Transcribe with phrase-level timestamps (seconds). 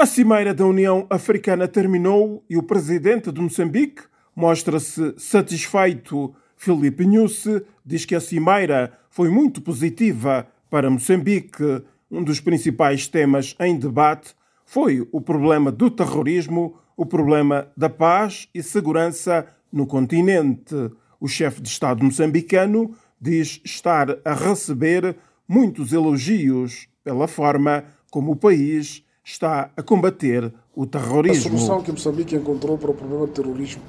[0.00, 6.32] A Cimeira da União Africana terminou e o presidente de Moçambique mostra-se satisfeito.
[6.56, 11.82] Filipe Nhusse diz que a Cimeira foi muito positiva para Moçambique.
[12.08, 18.48] Um dos principais temas em debate foi o problema do terrorismo, o problema da paz
[18.54, 20.76] e segurança no continente.
[21.18, 25.16] O chefe de Estado moçambicano diz estar a receber
[25.48, 31.54] muitos elogios pela forma como o país está a combater o terrorismo.
[31.54, 33.82] A solução que Moçambique encontrou para o problema do terrorismo,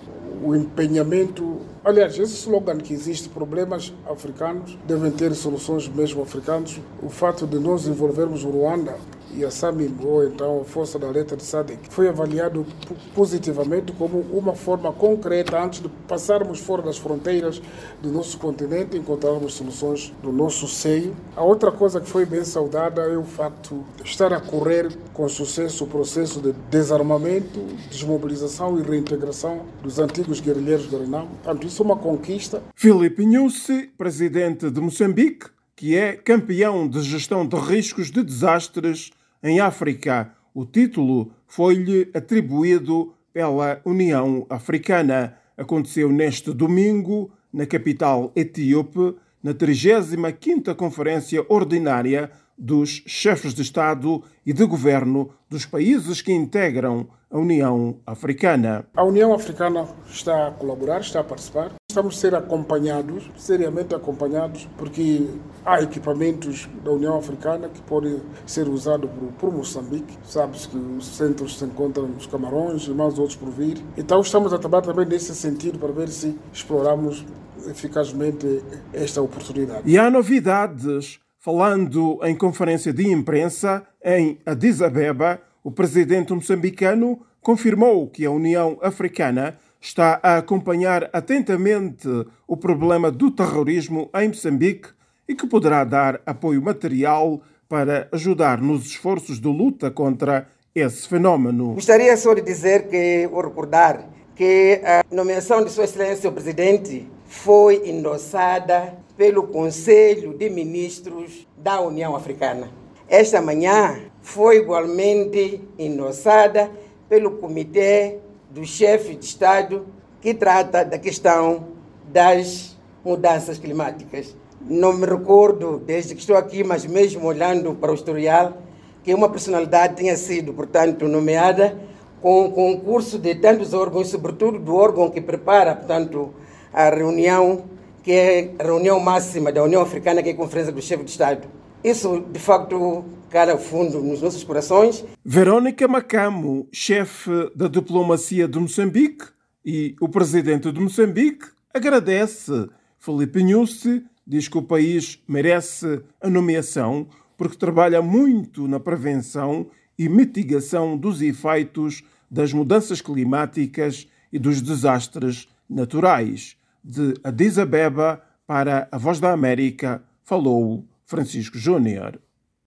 [0.43, 1.61] o empenhamento.
[1.83, 6.79] Aliás, esse slogan que existe, problemas africanos devem ter soluções mesmo africanos.
[7.01, 8.97] O fato de nós envolvermos o Ruanda
[9.35, 12.65] e a SAMIM, ou então a Força da Letra de SADC, foi avaliado
[13.13, 17.61] positivamente como uma forma concreta antes de passarmos fora das fronteiras
[18.01, 21.15] do nosso continente e encontrarmos soluções do nosso seio.
[21.35, 25.27] A outra coisa que foi bem saudada é o facto de estar a correr com
[25.27, 31.27] sucesso o processo de desarmamento, desmobilização e reintegração dos antigos guerrilheiros do Renam.
[31.27, 32.61] Portanto, isso é uma conquista.
[32.75, 35.47] Filipe Nussi, presidente de Moçambique,
[35.79, 40.29] que é campeão de gestão de riscos de desastres em África.
[40.53, 45.37] O título foi-lhe atribuído pela União Africana.
[45.55, 54.51] Aconteceu neste domingo, na capital etíope, na 35ª Conferência Ordinária dos Chefes de Estado e
[54.51, 58.85] de Governo dos países que integram a União Africana.
[58.97, 61.78] A União Africana está a colaborar, está a participar.
[61.91, 65.27] Estamos a ser acompanhados, seriamente acompanhados, porque
[65.65, 70.15] há equipamentos da União Africana que podem ser usados por, por Moçambique.
[70.23, 73.83] Sabes que os centros se encontram nos Camarões e mais outros por vir.
[73.97, 77.25] Então estamos a trabalhar também nesse sentido para ver se exploramos
[77.67, 79.81] eficazmente esta oportunidade.
[79.83, 81.19] E há novidades.
[81.39, 88.77] Falando em conferência de imprensa em Addis Abeba, o presidente moçambicano confirmou que a União
[88.79, 92.07] Africana está a acompanhar atentamente
[92.47, 94.89] o problema do terrorismo em Moçambique
[95.27, 101.75] e que poderá dar apoio material para ajudar nos esforços de luta contra esse fenômeno.
[101.75, 107.07] Gostaria só de dizer que, ou recordar, que a nomeação de Sua Excelência o Presidente
[107.27, 112.71] foi endossada pelo Conselho de Ministros da União Africana.
[113.07, 116.71] Esta manhã foi igualmente endossada
[117.07, 118.17] pelo Comitê
[118.49, 119.85] do Chefe de Estado
[120.19, 121.67] que trata da questão
[122.11, 124.35] das mudanças climáticas.
[124.61, 128.57] Não me recordo, desde que estou aqui, mas mesmo olhando para o historial,
[129.03, 131.79] que uma personalidade tenha sido, portanto, nomeada
[132.21, 136.33] com o concurso de tantos órgãos, sobretudo do órgão que prepara, portanto,
[136.73, 137.63] a reunião
[138.03, 141.11] que é a reunião máxima da União Africana, que é a Conferência do Chefe de
[141.11, 141.47] Estado.
[141.83, 145.05] Isso, de facto, cara fundo nos nossos corações.
[145.23, 149.25] Verônica Macamo, chefe da diplomacia de Moçambique,
[149.65, 152.69] e o presidente de Moçambique agradece.
[152.97, 157.07] Felipe Nussi diz que o país merece a nomeação
[157.37, 159.67] porque trabalha muito na prevenção
[159.97, 168.87] e mitigação dos efeitos das mudanças climáticas e dos desastres naturais de Addis Abeba para
[168.91, 172.21] a Voz da América, falou Francisco Júnior.